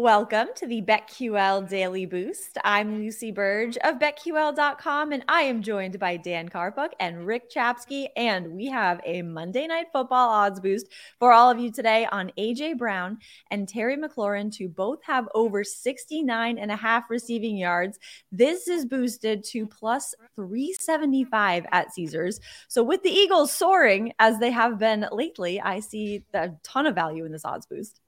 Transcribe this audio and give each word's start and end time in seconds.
Welcome 0.00 0.50
to 0.54 0.66
the 0.68 0.80
BetQL 0.80 1.68
Daily 1.68 2.06
Boost. 2.06 2.56
I'm 2.62 2.98
Lucy 2.98 3.32
Burdge 3.32 3.76
of 3.78 3.98
BetQL.com, 3.98 5.10
and 5.10 5.24
I 5.26 5.42
am 5.42 5.60
joined 5.60 5.98
by 5.98 6.16
Dan 6.16 6.48
Karpuk 6.48 6.90
and 7.00 7.26
Rick 7.26 7.50
Chapsky. 7.50 8.06
And 8.14 8.52
we 8.52 8.66
have 8.66 9.00
a 9.04 9.22
Monday 9.22 9.66
Night 9.66 9.88
Football 9.92 10.28
odds 10.28 10.60
boost 10.60 10.86
for 11.18 11.32
all 11.32 11.50
of 11.50 11.58
you 11.58 11.72
today 11.72 12.06
on 12.12 12.30
AJ 12.38 12.78
Brown 12.78 13.18
and 13.50 13.68
Terry 13.68 13.96
McLaurin 13.96 14.54
to 14.54 14.68
both 14.68 15.02
have 15.02 15.28
over 15.34 15.64
69 15.64 16.58
and 16.58 16.70
a 16.70 16.76
half 16.76 17.10
receiving 17.10 17.56
yards. 17.56 17.98
This 18.30 18.68
is 18.68 18.86
boosted 18.86 19.42
to 19.46 19.66
plus 19.66 20.14
375 20.36 21.66
at 21.72 21.92
Caesars. 21.92 22.38
So, 22.68 22.84
with 22.84 23.02
the 23.02 23.10
Eagles 23.10 23.52
soaring 23.52 24.12
as 24.20 24.38
they 24.38 24.52
have 24.52 24.78
been 24.78 25.08
lately, 25.10 25.60
I 25.60 25.80
see 25.80 26.22
a 26.34 26.50
ton 26.62 26.86
of 26.86 26.94
value 26.94 27.24
in 27.24 27.32
this 27.32 27.44
odds 27.44 27.66
boost. 27.66 28.00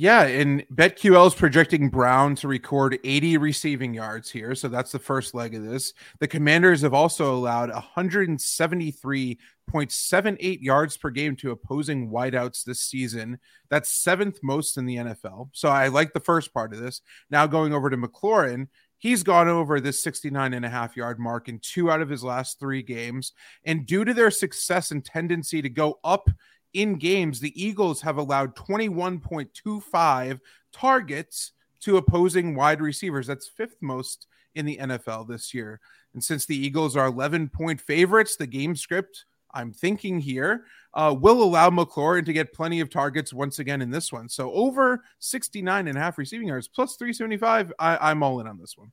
Yeah, 0.00 0.26
and 0.26 0.64
BetQL 0.72 1.26
is 1.26 1.34
projecting 1.34 1.88
Brown 1.88 2.36
to 2.36 2.46
record 2.46 3.00
80 3.02 3.36
receiving 3.38 3.92
yards 3.92 4.30
here. 4.30 4.54
So 4.54 4.68
that's 4.68 4.92
the 4.92 5.00
first 5.00 5.34
leg 5.34 5.56
of 5.56 5.64
this. 5.64 5.92
The 6.20 6.28
Commanders 6.28 6.82
have 6.82 6.94
also 6.94 7.34
allowed 7.34 7.70
173.78 7.70 10.62
yards 10.62 10.96
per 10.96 11.10
game 11.10 11.34
to 11.34 11.50
opposing 11.50 12.12
wideouts 12.12 12.62
this 12.62 12.80
season. 12.80 13.40
That's 13.70 13.90
seventh 13.90 14.38
most 14.40 14.76
in 14.76 14.86
the 14.86 14.98
NFL. 14.98 15.48
So 15.52 15.68
I 15.68 15.88
like 15.88 16.12
the 16.12 16.20
first 16.20 16.54
part 16.54 16.72
of 16.72 16.78
this. 16.78 17.00
Now 17.28 17.48
going 17.48 17.74
over 17.74 17.90
to 17.90 17.96
McLaurin, 17.96 18.68
he's 18.98 19.24
gone 19.24 19.48
over 19.48 19.80
this 19.80 20.00
69 20.00 20.54
and 20.54 20.64
a 20.64 20.70
half 20.70 20.96
yard 20.96 21.18
mark 21.18 21.48
in 21.48 21.58
two 21.58 21.90
out 21.90 22.02
of 22.02 22.08
his 22.08 22.22
last 22.22 22.60
three 22.60 22.84
games. 22.84 23.32
And 23.64 23.84
due 23.84 24.04
to 24.04 24.14
their 24.14 24.30
success 24.30 24.92
and 24.92 25.04
tendency 25.04 25.60
to 25.60 25.68
go 25.68 25.98
up 26.04 26.30
in 26.72 26.94
games, 26.96 27.40
the 27.40 27.62
Eagles 27.62 28.02
have 28.02 28.18
allowed 28.18 28.54
21.25 28.56 30.40
targets 30.72 31.52
to 31.80 31.96
opposing 31.96 32.54
wide 32.54 32.80
receivers. 32.80 33.26
That's 33.26 33.48
fifth 33.48 33.76
most 33.80 34.26
in 34.54 34.66
the 34.66 34.78
NFL 34.78 35.28
this 35.28 35.54
year. 35.54 35.80
And 36.14 36.22
since 36.22 36.46
the 36.46 36.56
Eagles 36.56 36.96
are 36.96 37.06
11 37.06 37.50
point 37.50 37.80
favorites, 37.80 38.36
the 38.36 38.46
game 38.46 38.74
script, 38.76 39.24
I'm 39.54 39.72
thinking 39.72 40.20
here, 40.20 40.64
uh, 40.94 41.14
will 41.18 41.42
allow 41.42 41.70
McLaurin 41.70 42.26
to 42.26 42.32
get 42.32 42.52
plenty 42.52 42.80
of 42.80 42.90
targets 42.90 43.32
once 43.32 43.58
again 43.58 43.82
in 43.82 43.90
this 43.90 44.12
one. 44.12 44.28
So 44.28 44.52
over 44.52 45.02
69 45.20 45.88
and 45.88 45.96
a 45.96 46.00
half 46.00 46.18
receiving 46.18 46.48
yards 46.48 46.68
plus 46.68 46.96
375. 46.96 47.72
I, 47.78 48.10
I'm 48.10 48.22
all 48.22 48.40
in 48.40 48.46
on 48.46 48.58
this 48.58 48.76
one. 48.76 48.92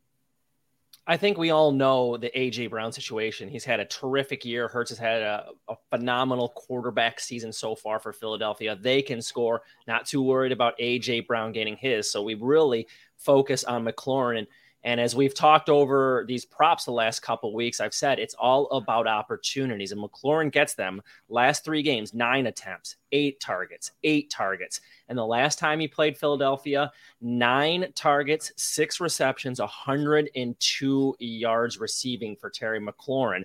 I 1.07 1.17
think 1.17 1.37
we 1.37 1.51
all 1.51 1.71
know 1.71 2.17
the 2.17 2.31
AJ 2.35 2.71
Brown 2.71 2.91
situation. 2.91 3.47
He's 3.47 3.63
had 3.63 3.79
a 3.79 3.85
terrific 3.85 4.43
year. 4.43 4.67
Hurts 4.67 4.89
has 4.89 4.97
had 4.97 5.21
a, 5.21 5.49
a, 5.69 5.75
phenomenal 5.91 6.49
quarterback 6.49 7.19
season 7.19 7.53
so 7.53 7.75
far 7.75 7.99
for 7.99 8.11
Philadelphia. 8.11 8.75
They 8.75 9.03
can 9.03 9.21
score. 9.21 9.61
Not 9.87 10.07
too 10.07 10.23
worried 10.23 10.51
about 10.51 10.77
AJ 10.79 11.27
Brown 11.27 11.51
gaining 11.51 11.77
his. 11.77 12.09
So 12.09 12.23
we 12.23 12.33
really 12.33 12.87
focus 13.17 13.63
on 13.63 13.85
McLaurin. 13.85 14.47
And 14.85 15.01
as 15.01 15.15
we've 15.15 15.33
talked 15.33 15.67
over 15.67 16.25
these 16.27 16.45
props 16.45 16.85
the 16.85 16.91
last 16.91 17.21
couple 17.21 17.51
weeks, 17.55 17.81
I've 17.81 17.93
said 17.93 18.19
it's 18.19 18.35
all 18.35 18.67
about 18.67 19.07
opportunities, 19.07 19.91
and 19.91 19.99
McLaurin 19.99 20.51
gets 20.51 20.75
them. 20.75 21.01
Last 21.27 21.65
three 21.65 21.81
games, 21.81 22.13
nine 22.13 22.45
attempts, 22.45 22.95
eight 23.11 23.39
targets, 23.39 23.93
eight 24.03 24.29
targets. 24.29 24.81
And 25.09 25.17
the 25.17 25.25
last 25.25 25.57
time 25.57 25.79
he 25.79 25.87
played 25.87 26.19
Philadelphia, 26.19 26.91
nine 27.19 27.91
targets, 27.95 28.51
six 28.57 28.99
receptions, 28.99 29.59
102 29.59 31.15
yards 31.17 31.79
receiving 31.79 32.35
for 32.35 32.51
Terry 32.51 32.79
McLaurin. 32.79 33.43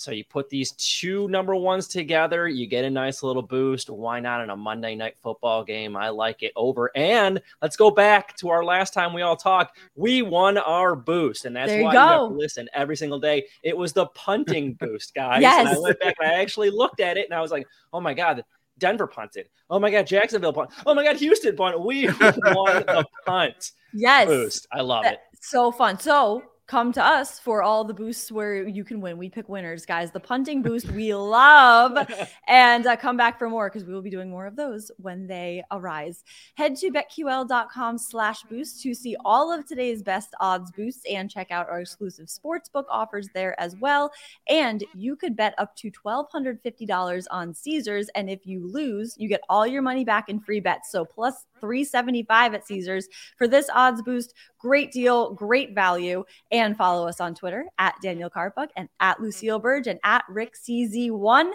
So 0.00 0.12
you 0.12 0.24
put 0.24 0.48
these 0.48 0.72
two 0.72 1.28
number 1.28 1.54
ones 1.54 1.86
together, 1.86 2.48
you 2.48 2.66
get 2.66 2.86
a 2.86 2.90
nice 2.90 3.22
little 3.22 3.42
boost. 3.42 3.90
Why 3.90 4.18
not 4.18 4.40
in 4.40 4.48
a 4.48 4.56
Monday 4.56 4.94
night 4.94 5.16
football 5.22 5.62
game? 5.62 5.94
I 5.94 6.08
like 6.08 6.42
it 6.42 6.52
over. 6.56 6.90
And 6.96 7.38
let's 7.60 7.76
go 7.76 7.90
back 7.90 8.34
to 8.38 8.48
our 8.48 8.64
last 8.64 8.94
time 8.94 9.12
we 9.12 9.20
all 9.20 9.36
talked. 9.36 9.76
We 9.94 10.22
won 10.22 10.56
our 10.56 10.96
boost, 10.96 11.44
and 11.44 11.54
that's 11.54 11.68
there 11.68 11.80
you 11.80 11.84
why 11.84 11.92
go. 11.92 11.98
you 11.98 12.08
have 12.08 12.28
to 12.30 12.34
listen 12.34 12.68
every 12.72 12.96
single 12.96 13.20
day. 13.20 13.44
It 13.62 13.76
was 13.76 13.92
the 13.92 14.06
punting 14.06 14.72
boost, 14.80 15.14
guys. 15.14 15.42
Yes. 15.42 15.68
And 15.68 15.76
I 15.76 15.78
went 15.78 16.00
back 16.00 16.16
and 16.18 16.32
I 16.32 16.40
actually 16.40 16.70
looked 16.70 17.00
at 17.00 17.18
it 17.18 17.26
and 17.26 17.34
I 17.34 17.42
was 17.42 17.50
like, 17.50 17.66
oh 17.92 18.00
my 18.00 18.14
God, 18.14 18.42
Denver 18.78 19.06
punted. 19.06 19.50
Oh 19.68 19.78
my 19.78 19.90
God, 19.90 20.06
Jacksonville 20.06 20.54
punt. 20.54 20.70
Oh 20.86 20.94
my 20.94 21.04
God, 21.04 21.16
Houston 21.16 21.56
punt. 21.56 21.78
We 21.78 22.06
won 22.20 22.84
the 22.86 23.04
punt. 23.26 23.72
Yes. 23.92 24.28
Boost. 24.28 24.66
I 24.72 24.80
love 24.80 25.04
it. 25.04 25.18
So 25.42 25.70
fun. 25.70 25.98
So 25.98 26.42
come 26.70 26.92
to 26.92 27.04
us 27.04 27.40
for 27.40 27.64
all 27.64 27.82
the 27.82 27.92
boosts 27.92 28.30
where 28.30 28.62
you 28.62 28.84
can 28.84 29.00
win. 29.00 29.18
We 29.18 29.28
pick 29.28 29.48
winners, 29.48 29.84
guys. 29.84 30.12
The 30.12 30.20
punting 30.20 30.62
boost 30.62 30.88
we 30.92 31.12
love. 31.12 31.98
and 32.46 32.86
uh, 32.86 32.94
come 32.94 33.16
back 33.16 33.40
for 33.40 33.50
more 33.50 33.68
because 33.68 33.84
we 33.84 33.92
will 33.92 34.02
be 34.02 34.08
doing 34.08 34.30
more 34.30 34.46
of 34.46 34.54
those 34.54 34.88
when 34.98 35.26
they 35.26 35.64
arise. 35.72 36.22
Head 36.54 36.76
to 36.76 36.92
betql.com 36.92 37.98
slash 37.98 38.44
boost 38.44 38.80
to 38.84 38.94
see 38.94 39.16
all 39.24 39.52
of 39.52 39.66
today's 39.66 40.00
best 40.00 40.32
odds 40.38 40.70
boosts 40.70 41.02
and 41.10 41.28
check 41.28 41.50
out 41.50 41.68
our 41.68 41.80
exclusive 41.80 42.28
sportsbook 42.28 42.84
offers 42.88 43.28
there 43.34 43.58
as 43.60 43.74
well. 43.76 44.12
And 44.48 44.84
you 44.94 45.16
could 45.16 45.34
bet 45.34 45.54
up 45.58 45.74
to 45.78 45.90
$1,250 45.90 47.26
on 47.32 47.52
Caesars. 47.52 48.08
And 48.14 48.30
if 48.30 48.46
you 48.46 48.64
lose, 48.64 49.16
you 49.18 49.28
get 49.28 49.40
all 49.48 49.66
your 49.66 49.82
money 49.82 50.04
back 50.04 50.28
in 50.28 50.38
free 50.38 50.60
bets. 50.60 50.92
So 50.92 51.04
plus 51.04 51.46
375 51.60 52.54
at 52.54 52.66
Caesars 52.66 53.08
for 53.36 53.48
this 53.48 53.68
odds 53.74 54.02
boost. 54.02 54.34
Great 54.60 54.92
deal, 54.92 55.32
great 55.32 55.74
value. 55.74 56.24
And 56.50 56.76
follow 56.76 57.08
us 57.08 57.20
on 57.20 57.34
Twitter 57.34 57.64
at 57.78 57.94
Daniel 58.02 58.30
Karpuk 58.30 58.68
and 58.76 58.88
at 59.00 59.20
Lucille 59.20 59.60
Burdge 59.60 59.86
and 59.86 59.98
at 60.04 60.24
Rick 60.28 60.54
CZ1. 60.54 61.52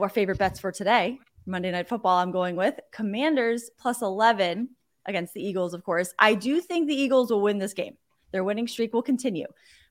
Our 0.00 0.08
favorite 0.08 0.38
bets 0.38 0.60
for 0.60 0.72
today, 0.72 1.18
Monday 1.44 1.70
Night 1.70 1.88
Football, 1.88 2.18
I'm 2.18 2.30
going 2.30 2.56
with 2.56 2.78
Commanders 2.92 3.70
plus 3.78 4.00
11 4.00 4.70
against 5.06 5.34
the 5.34 5.44
Eagles, 5.44 5.74
of 5.74 5.84
course. 5.84 6.14
I 6.18 6.34
do 6.34 6.60
think 6.60 6.88
the 6.88 6.94
Eagles 6.94 7.30
will 7.30 7.42
win 7.42 7.58
this 7.58 7.74
game. 7.74 7.96
Their 8.32 8.44
winning 8.44 8.68
streak 8.68 8.94
will 8.94 9.02
continue. 9.02 9.46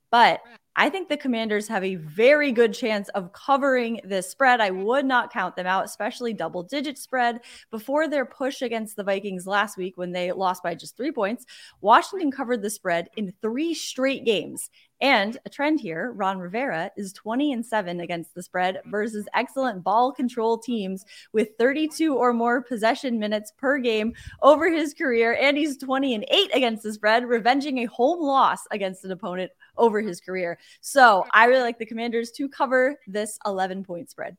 But 0.09 0.41
I 0.75 0.89
think 0.89 1.07
the 1.07 1.17
Commanders 1.17 1.67
have 1.67 1.83
a 1.83 1.95
very 1.95 2.51
good 2.51 2.73
chance 2.73 3.07
of 3.09 3.31
covering 3.31 4.01
this 4.03 4.29
spread. 4.29 4.59
I 4.59 4.71
would 4.71 5.05
not 5.05 5.31
count 5.31 5.55
them 5.55 5.67
out, 5.67 5.85
especially 5.85 6.33
double 6.33 6.63
digit 6.63 6.97
spread. 6.97 7.41
Before 7.69 8.07
their 8.07 8.25
push 8.25 8.63
against 8.63 8.95
the 8.95 9.03
Vikings 9.03 9.45
last 9.45 9.77
week, 9.77 9.97
when 9.97 10.11
they 10.11 10.31
lost 10.31 10.63
by 10.63 10.73
just 10.73 10.97
three 10.97 11.11
points, 11.11 11.45
Washington 11.81 12.31
covered 12.31 12.63
the 12.63 12.71
spread 12.71 13.09
in 13.17 13.33
three 13.41 13.75
straight 13.75 14.25
games. 14.25 14.71
And 15.03 15.37
a 15.45 15.49
trend 15.49 15.81
here, 15.81 16.13
Ron 16.13 16.39
Rivera 16.39 16.89
is 16.95 17.11
20 17.11 17.51
and 17.51 17.65
7 17.65 17.99
against 17.99 18.33
the 18.33 18.41
spread 18.41 18.79
versus 18.85 19.27
excellent 19.33 19.83
ball 19.83 20.13
control 20.13 20.57
teams 20.57 21.03
with 21.33 21.49
32 21.59 22.15
or 22.15 22.31
more 22.31 22.61
possession 22.61 23.19
minutes 23.19 23.51
per 23.57 23.79
game 23.79 24.13
over 24.41 24.71
his 24.71 24.93
career. 24.93 25.37
And 25.37 25.57
he's 25.57 25.75
20 25.75 26.15
and 26.15 26.25
8 26.29 26.51
against 26.55 26.83
the 26.83 26.93
spread, 26.93 27.25
revenging 27.25 27.79
a 27.79 27.85
home 27.87 28.21
loss 28.21 28.61
against 28.71 29.03
an 29.03 29.11
opponent 29.11 29.51
over 29.75 29.99
his 29.99 30.21
career. 30.21 30.57
So 30.79 31.25
I 31.31 31.47
really 31.47 31.63
like 31.63 31.79
the 31.79 31.85
Commanders 31.85 32.31
to 32.37 32.47
cover 32.47 32.97
this 33.05 33.37
11 33.45 33.83
point 33.83 34.09
spread. 34.09 34.37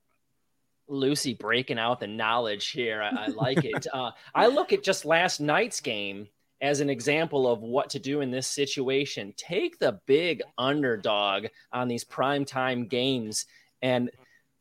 Lucy 0.89 1.35
breaking 1.35 1.79
out 1.79 2.01
the 2.01 2.07
knowledge 2.07 2.71
here. 2.71 3.03
I, 3.03 3.25
I 3.25 3.27
like 3.27 3.65
it. 3.67 3.87
Uh, 3.95 4.13
I 4.35 4.47
look 4.47 4.73
at 4.73 4.83
just 4.83 5.05
last 5.05 5.41
night's 5.41 5.81
game 5.83 6.29
as 6.61 6.81
an 6.81 6.91
example 6.91 7.51
of 7.51 7.61
what 7.61 7.91
to 7.91 7.99
do 7.99 8.21
in 8.21 8.31
this 8.31 8.47
situation. 8.47 9.35
Take 9.37 9.79
the 9.79 10.01
big 10.07 10.43
underdog 10.57 11.47
on 11.73 11.89
these 11.89 12.05
primetime 12.05 12.89
games, 12.89 13.47
and 13.83 14.11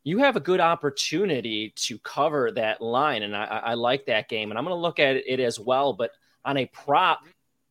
you 0.03 0.17
have 0.19 0.35
a 0.35 0.41
good 0.41 0.59
opportunity 0.59 1.73
to 1.77 1.97
cover 1.99 2.51
that 2.51 2.81
line. 2.81 3.23
And 3.23 3.35
I, 3.35 3.45
I 3.45 3.73
like 3.75 4.05
that 4.07 4.27
game. 4.27 4.51
And 4.51 4.57
I'm 4.57 4.65
going 4.65 4.75
to 4.75 4.81
look 4.81 4.99
at 4.99 5.15
it 5.15 5.39
as 5.39 5.59
well, 5.59 5.93
but 5.93 6.11
on 6.43 6.57
a 6.57 6.65
prop 6.65 7.21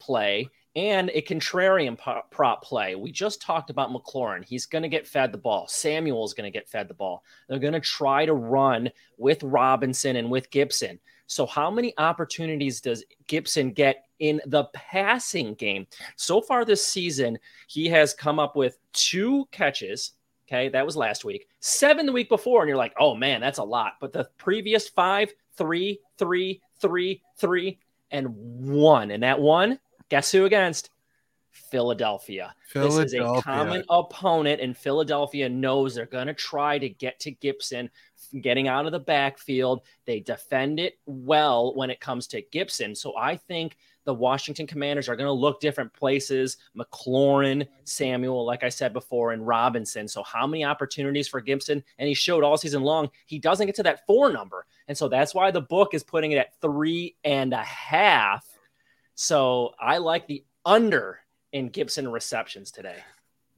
play 0.00 0.48
and 0.74 1.10
a 1.12 1.20
contrarian 1.22 1.98
prop 2.30 2.62
play. 2.62 2.94
We 2.94 3.12
just 3.12 3.42
talked 3.42 3.68
about 3.68 3.90
McLaurin. 3.90 4.44
He's 4.44 4.64
going 4.64 4.82
to 4.82 4.88
get 4.88 5.06
fed 5.06 5.30
the 5.30 5.38
ball. 5.38 5.68
Samuel's 5.68 6.32
going 6.32 6.50
to 6.50 6.58
get 6.58 6.68
fed 6.68 6.88
the 6.88 6.94
ball. 6.94 7.22
They're 7.48 7.58
going 7.58 7.74
to 7.74 7.80
try 7.80 8.24
to 8.24 8.32
run 8.32 8.90
with 9.18 9.42
Robinson 9.42 10.16
and 10.16 10.30
with 10.30 10.50
Gibson. 10.50 10.98
So, 11.32 11.46
how 11.46 11.70
many 11.70 11.94
opportunities 11.98 12.80
does 12.80 13.04
Gibson 13.26 13.72
get 13.72 14.04
in 14.18 14.40
the 14.46 14.64
passing 14.74 15.54
game? 15.54 15.86
So 16.16 16.40
far 16.40 16.64
this 16.64 16.86
season, 16.86 17.38
he 17.66 17.88
has 17.88 18.14
come 18.14 18.38
up 18.38 18.56
with 18.56 18.78
two 18.92 19.46
catches. 19.50 20.12
Okay, 20.46 20.68
that 20.68 20.84
was 20.84 20.96
last 20.96 21.24
week. 21.24 21.48
Seven 21.60 22.06
the 22.06 22.12
week 22.12 22.28
before, 22.28 22.62
and 22.62 22.68
you're 22.68 22.76
like, 22.76 22.94
oh 22.98 23.14
man, 23.14 23.40
that's 23.40 23.58
a 23.58 23.64
lot. 23.64 23.94
But 24.00 24.12
the 24.12 24.28
previous 24.36 24.88
five, 24.88 25.32
three, 25.56 26.00
three, 26.18 26.60
three, 26.78 27.22
three, 27.36 27.78
and 28.10 28.28
one. 28.36 29.10
And 29.10 29.22
that 29.22 29.40
one 29.40 29.78
Guess 30.12 30.30
who 30.30 30.44
against? 30.44 30.90
Philadelphia. 31.52 32.54
Philadelphia. 32.66 33.02
This 33.02 33.12
is 33.12 33.20
a 33.20 33.42
common 33.42 33.84
opponent, 33.88 34.60
and 34.60 34.76
Philadelphia 34.76 35.48
knows 35.48 35.94
they're 35.94 36.06
going 36.06 36.26
to 36.26 36.34
try 36.34 36.78
to 36.78 36.88
get 36.88 37.20
to 37.20 37.30
Gibson 37.30 37.90
getting 38.40 38.68
out 38.68 38.86
of 38.86 38.92
the 38.92 38.98
backfield. 38.98 39.82
They 40.06 40.20
defend 40.20 40.80
it 40.80 40.98
well 41.06 41.74
when 41.74 41.90
it 41.90 42.00
comes 42.00 42.26
to 42.28 42.42
Gibson. 42.50 42.94
So 42.94 43.16
I 43.16 43.36
think 43.36 43.76
the 44.04 44.14
Washington 44.14 44.66
Commanders 44.66 45.08
are 45.08 45.16
going 45.16 45.26
to 45.26 45.32
look 45.32 45.60
different 45.60 45.92
places. 45.92 46.56
McLaurin, 46.76 47.66
Samuel, 47.84 48.44
like 48.44 48.64
I 48.64 48.68
said 48.68 48.92
before, 48.92 49.32
and 49.32 49.46
Robinson. 49.46 50.08
So 50.08 50.22
how 50.22 50.46
many 50.46 50.64
opportunities 50.64 51.28
for 51.28 51.40
Gibson? 51.40 51.84
And 51.98 52.08
he 52.08 52.14
showed 52.14 52.42
all 52.42 52.56
season 52.56 52.82
long 52.82 53.10
he 53.26 53.38
doesn't 53.38 53.66
get 53.66 53.76
to 53.76 53.82
that 53.84 54.06
four 54.06 54.32
number. 54.32 54.66
And 54.88 54.96
so 54.96 55.08
that's 55.08 55.34
why 55.34 55.50
the 55.50 55.60
book 55.60 55.94
is 55.94 56.02
putting 56.02 56.32
it 56.32 56.38
at 56.38 56.60
three 56.60 57.16
and 57.22 57.52
a 57.52 57.62
half. 57.62 58.46
So 59.14 59.74
I 59.78 59.98
like 59.98 60.26
the 60.26 60.44
under 60.64 61.18
in 61.52 61.68
Gibson 61.68 62.08
receptions 62.08 62.70
today. 62.70 62.96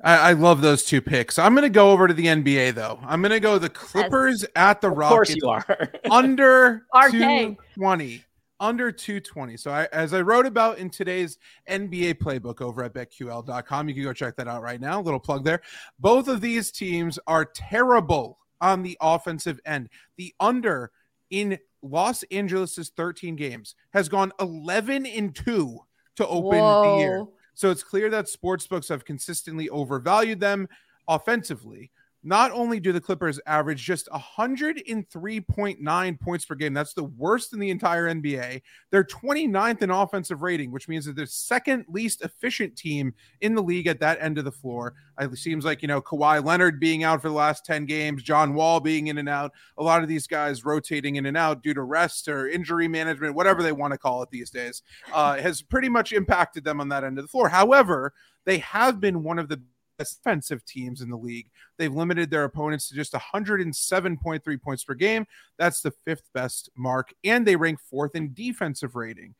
I, 0.02 0.17
I, 0.17 0.32
love 0.32 0.61
those 0.61 0.85
two 0.85 1.00
picks. 1.00 1.38
I'm 1.38 1.55
going 1.55 1.62
to 1.62 1.69
go 1.69 1.93
over 1.93 2.08
to 2.08 2.14
the 2.14 2.26
NBA 2.26 2.75
though. 2.75 2.99
I'm 3.05 3.23
going 3.23 3.31
to 3.31 3.41
go 3.41 3.58
the 3.58 3.69
Clippers 3.69 4.43
As, 4.43 4.50
at 4.56 4.81
the 4.81 4.91
Rockets. 4.91 5.35
Of 5.37 5.41
course 5.43 5.67
you 5.69 5.75
are. 5.76 5.93
under 6.11 6.87
220. 7.11 8.25
Under 8.58 8.91
220. 8.91 9.56
So 9.56 9.70
I, 9.70 9.88
as 9.93 10.12
I 10.12 10.20
wrote 10.20 10.46
about 10.46 10.79
in 10.79 10.91
today's 10.91 11.38
NBA 11.69 12.14
playbook 12.14 12.61
over 12.61 12.82
at 12.82 12.93
betql.com, 12.93 13.88
you 13.88 13.94
can 13.94 14.02
go 14.02 14.12
check 14.12 14.37
that 14.37 14.49
out 14.49 14.62
right 14.62 14.81
now. 14.81 15.00
A 15.00 15.02
little 15.02 15.20
plug 15.20 15.44
there. 15.44 15.61
Both 16.00 16.26
of 16.26 16.40
these 16.40 16.73
teams 16.73 17.19
are 17.26 17.44
terrible 17.44 18.38
on 18.61 18.82
the 18.82 18.99
offensive 19.00 19.61
end. 19.64 19.90
The 20.17 20.35
under 20.40 20.90
in 21.31 21.58
Los 21.82 22.25
Angeles's 22.31 22.90
13 22.97 23.37
games 23.37 23.75
has 23.93 24.08
gone 24.08 24.32
11 24.40 25.06
and 25.06 25.35
2 25.35 25.79
to 26.17 26.26
open 26.26 26.58
Whoa. 26.58 26.82
the 26.82 26.99
year. 27.00 27.25
So 27.54 27.70
it's 27.70 27.82
clear 27.82 28.10
that 28.10 28.26
sportsbooks 28.26 28.88
have 28.88 29.04
consistently 29.04 29.68
overvalued 29.68 30.40
them 30.40 30.68
offensively. 31.08 31.90
Not 32.26 32.53
only 32.53 32.81
do 32.81 32.91
the 32.91 33.03
Clippers 33.03 33.38
average 33.47 33.82
just 33.82 34.09
103.9 34.09 36.21
points 36.21 36.47
per 36.47 36.55
game, 36.55 36.73
that's 36.73 36.94
the 36.94 37.05
worst 37.05 37.53
in 37.53 37.59
the 37.59 37.69
entire 37.69 38.09
NBA. 38.09 38.62
They're 38.91 39.05
29th 39.05 39.82
in 39.82 39.91
offensive 39.91 40.41
rating, 40.41 40.73
which 40.73 40.88
means 40.88 41.05
that 41.05 41.17
they're 41.17 41.26
second 41.26 41.85
least 41.87 42.23
efficient 42.23 42.76
team 42.76 43.12
in 43.43 43.55
the 43.55 43.62
league 43.62 43.87
at 43.87 44.00
that 44.00 44.17
end 44.23 44.38
of 44.38 44.47
the 44.47 44.50
floor. 44.50 44.94
It 45.21 45.37
seems 45.37 45.67
like, 45.67 45.82
you 45.82 45.88
know, 45.88 46.00
Kawhi 46.00 46.43
Leonard 46.43 46.81
being 46.81 47.05
out 47.05 47.21
for 47.21 47.29
the 47.29 47.35
last 47.35 47.67
10 47.67 47.85
games, 47.85 48.23
John 48.23 48.55
Wall 48.55 48.81
being 48.81 49.09
in 49.09 49.19
and 49.19 49.29
out, 49.29 49.53
a 49.76 49.82
lot 49.82 50.03
of 50.03 50.09
these 50.09 50.26
guys 50.26 50.65
rotating 50.65 51.17
in 51.17 51.26
and 51.26 51.37
out 51.37 51.62
due 51.62 51.75
to 51.75 51.82
rest 51.82 52.26
or 52.26 52.49
injury 52.49 52.88
management, 52.88 53.35
whatever 53.35 53.62
they 53.62 53.73
want 53.73 53.93
to 53.93 53.99
call 53.99 54.23
it 54.23 54.31
these 54.31 54.49
days, 54.49 54.81
uh, 55.12 55.37
has 55.37 55.61
pretty 55.61 55.91
much 55.91 56.12
impacted 56.12 56.65
them 56.65 56.81
on 56.81 56.88
that 56.88 57.05
end 57.05 57.19
of 57.19 57.25
the 57.25 57.29
floor. 57.29 57.50
However, 57.50 58.15
they 58.47 58.59
have 58.59 59.00
been 59.00 59.23
one 59.23 59.38
of 59.38 59.49
the 59.49 59.62
offensive 59.99 60.64
teams 60.64 61.00
in 61.00 61.11
the 61.11 61.17
league. 61.17 61.50
They've 61.79 61.93
limited 61.93 62.31
their 62.31 62.44
opponents 62.44 62.88
to 62.88 62.94
just 62.94 63.12
107.3 63.12 64.62
points 64.62 64.85
per 64.85 64.94
game. 64.94 65.26
That's 65.58 65.81
the 65.81 65.93
fifth 66.05 66.29
best 66.32 66.70
mark. 66.76 67.12
And 67.25 67.46
they 67.46 67.56
rank 67.56 67.81
fourth 67.91 68.14
in 68.14 68.32
defensive 68.35 68.96
rating. 68.96 69.35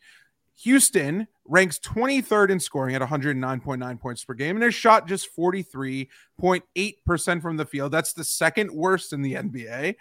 Houston 0.63 1.27
ranks 1.47 1.79
23rd 1.81 2.51
in 2.51 2.61
scoring 2.61 2.95
at 2.95 3.03
109.9 3.03 4.01
points 4.01 4.25
per 4.25 4.35
game 4.35 4.57
and 4.57 4.63
has 4.63 4.75
shot 4.75 5.09
just 5.09 5.35
43.8% 5.37 7.43
from 7.43 7.57
the 7.57 7.67
field. 7.67 7.91
That's 7.91 8.13
the 8.13 8.25
second 8.25 8.71
worst 8.71 9.13
in 9.13 9.23
the 9.23 9.35
NBA. 9.35 9.97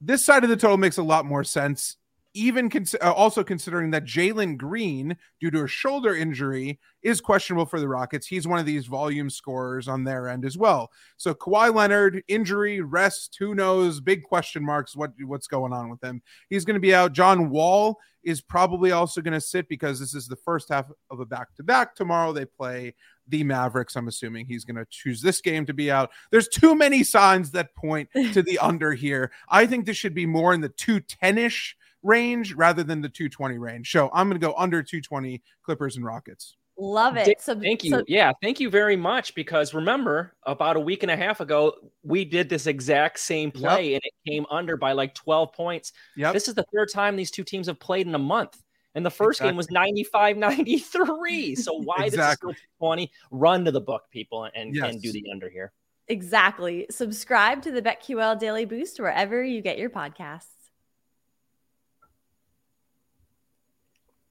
This 0.00 0.24
side 0.24 0.42
of 0.42 0.50
the 0.50 0.56
total 0.56 0.76
makes 0.76 0.98
a 0.98 1.02
lot 1.02 1.24
more 1.24 1.44
sense 1.44 1.98
even 2.34 2.70
cons- 2.70 2.94
uh, 3.02 3.12
also 3.12 3.44
considering 3.44 3.90
that 3.90 4.04
Jalen 4.04 4.56
Green, 4.56 5.16
due 5.40 5.50
to 5.50 5.64
a 5.64 5.68
shoulder 5.68 6.14
injury, 6.14 6.78
is 7.02 7.20
questionable 7.20 7.66
for 7.66 7.80
the 7.80 7.88
Rockets. 7.88 8.26
He's 8.26 8.46
one 8.46 8.58
of 8.58 8.66
these 8.66 8.86
volume 8.86 9.28
scorers 9.28 9.88
on 9.88 10.04
their 10.04 10.28
end 10.28 10.44
as 10.44 10.56
well. 10.56 10.90
So 11.16 11.34
Kawhi 11.34 11.74
Leonard, 11.74 12.22
injury, 12.28 12.80
rest, 12.80 13.36
who 13.38 13.54
knows? 13.54 14.00
Big 14.00 14.22
question 14.22 14.64
marks. 14.64 14.96
What 14.96 15.12
what's 15.24 15.46
going 15.46 15.72
on 15.72 15.90
with 15.90 16.02
him? 16.02 16.22
He's 16.48 16.64
going 16.64 16.74
to 16.74 16.80
be 16.80 16.94
out. 16.94 17.12
John 17.12 17.50
Wall 17.50 17.98
is 18.22 18.40
probably 18.40 18.92
also 18.92 19.20
going 19.20 19.32
to 19.32 19.40
sit 19.40 19.68
because 19.68 19.98
this 19.98 20.14
is 20.14 20.28
the 20.28 20.36
first 20.36 20.68
half 20.68 20.90
of 21.10 21.20
a 21.20 21.26
back 21.26 21.54
to 21.56 21.62
back. 21.62 21.94
Tomorrow 21.94 22.32
they 22.32 22.44
play 22.44 22.94
the 23.28 23.42
Mavericks. 23.44 23.96
I'm 23.96 24.08
assuming 24.08 24.46
he's 24.46 24.64
going 24.64 24.76
to 24.76 24.86
choose 24.90 25.20
this 25.20 25.40
game 25.40 25.66
to 25.66 25.74
be 25.74 25.90
out. 25.90 26.10
There's 26.30 26.48
too 26.48 26.74
many 26.74 27.02
signs 27.02 27.50
that 27.50 27.74
point 27.74 28.08
to 28.32 28.42
the 28.42 28.58
under 28.58 28.92
here. 28.92 29.32
I 29.48 29.66
think 29.66 29.86
this 29.86 29.96
should 29.96 30.14
be 30.14 30.26
more 30.26 30.54
in 30.54 30.60
the 30.60 30.68
210 30.68 31.38
ish 31.38 31.76
range 32.02 32.54
rather 32.54 32.82
than 32.82 33.00
the 33.00 33.08
220 33.08 33.58
range. 33.58 33.90
So 33.90 34.10
I'm 34.12 34.28
going 34.28 34.40
to 34.40 34.46
go 34.46 34.54
under 34.56 34.82
220 34.82 35.42
Clippers 35.64 35.96
and 35.96 36.04
Rockets. 36.04 36.56
Love 36.78 37.16
it. 37.16 37.40
So, 37.40 37.58
thank 37.58 37.84
you. 37.84 37.90
So- 37.90 38.04
yeah, 38.08 38.32
thank 38.42 38.58
you 38.58 38.70
very 38.70 38.96
much. 38.96 39.34
Because 39.34 39.74
remember, 39.74 40.34
about 40.46 40.76
a 40.76 40.80
week 40.80 41.02
and 41.02 41.12
a 41.12 41.16
half 41.16 41.40
ago, 41.40 41.74
we 42.02 42.24
did 42.24 42.48
this 42.48 42.66
exact 42.66 43.18
same 43.18 43.50
play 43.50 43.90
yep. 43.90 44.02
and 44.02 44.02
it 44.04 44.30
came 44.30 44.46
under 44.50 44.76
by 44.76 44.92
like 44.92 45.14
12 45.14 45.52
points. 45.52 45.92
Yeah. 46.16 46.32
This 46.32 46.48
is 46.48 46.54
the 46.54 46.64
third 46.74 46.90
time 46.92 47.14
these 47.16 47.30
two 47.30 47.44
teams 47.44 47.66
have 47.66 47.78
played 47.78 48.06
in 48.06 48.14
a 48.14 48.18
month. 48.18 48.60
And 48.94 49.06
the 49.06 49.10
first 49.10 49.40
exactly. 49.40 49.50
game 49.50 49.56
was 49.56 49.70
95 49.70 50.36
93. 50.36 51.54
So 51.54 51.72
why 51.84 52.04
exactly. 52.04 52.52
this 52.52 52.60
is 52.60 52.66
20? 52.78 53.10
Run 53.30 53.64
to 53.64 53.70
the 53.70 53.80
book, 53.80 54.04
people, 54.10 54.48
and, 54.54 54.74
yes. 54.74 54.92
and 54.92 55.02
do 55.02 55.12
the 55.12 55.24
under 55.32 55.48
here. 55.48 55.72
Exactly. 56.08 56.86
Subscribe 56.90 57.62
to 57.62 57.70
the 57.70 57.80
BetQL 57.80 58.38
Daily 58.38 58.64
Boost 58.64 58.98
wherever 58.98 59.42
you 59.42 59.62
get 59.62 59.78
your 59.78 59.88
podcasts. 59.88 60.51